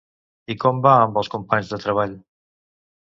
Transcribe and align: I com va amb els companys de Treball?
I 0.53 0.55
com 0.63 0.79
va 0.87 0.93
amb 1.01 1.21
els 1.23 1.31
companys 1.35 1.69
de 1.75 1.81
Treball? 1.87 2.17